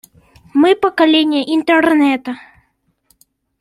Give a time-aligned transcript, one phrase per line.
[0.55, 2.39] Мы— поколение Интернета.